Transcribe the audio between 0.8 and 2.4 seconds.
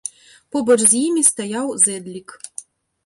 з імі стаяў зэдлік.